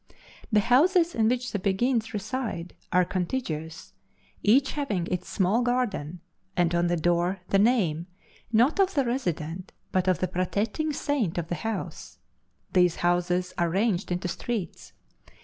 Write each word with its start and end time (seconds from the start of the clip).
The 0.51 0.61
houses 0.61 1.13
in 1.13 1.29
which 1.29 1.51
the 1.51 1.59
Beguines 1.59 2.11
reside 2.11 2.73
are 2.91 3.05
contiguous, 3.05 3.93
each 4.41 4.71
having 4.71 5.05
its 5.11 5.29
small 5.29 5.61
garden, 5.61 6.21
and 6.57 6.73
on 6.73 6.87
the 6.87 6.97
door 6.97 7.41
the 7.49 7.59
name, 7.59 8.07
not 8.51 8.79
of 8.79 8.95
the 8.95 9.05
resident, 9.05 9.73
but 9.91 10.07
of 10.07 10.17
the 10.17 10.27
protecting 10.27 10.91
saint 10.91 11.37
of 11.37 11.49
the 11.49 11.61
house; 11.61 12.17
these 12.73 12.95
houses 13.05 13.53
are 13.59 13.69
ranged 13.69 14.11
into 14.11 14.27
streets. 14.27 14.93